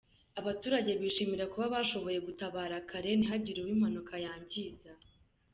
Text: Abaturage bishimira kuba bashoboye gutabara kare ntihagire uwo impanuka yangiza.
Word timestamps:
Abaturage 0.39 0.91
bishimira 1.01 1.45
kuba 1.51 1.65
bashoboye 1.75 2.19
gutabara 2.27 2.75
kare 2.89 3.09
ntihagire 3.19 3.57
uwo 3.59 3.71
impanuka 3.75 4.13
yangiza. 4.25 4.91